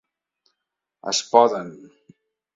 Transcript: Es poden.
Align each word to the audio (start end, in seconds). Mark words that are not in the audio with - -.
Es 1.11 1.21
poden. 1.35 1.71